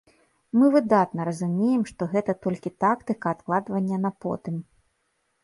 Мы 0.59 0.69
выдатна 0.75 1.27
разумеем, 1.29 1.83
што 1.89 2.07
гэта 2.15 2.35
толькі 2.47 2.73
тактыка 2.85 3.25
адкладвання 3.37 4.01
на 4.09 4.15
потым. 4.27 4.59